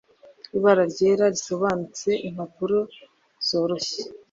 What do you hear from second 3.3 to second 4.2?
zoroshye.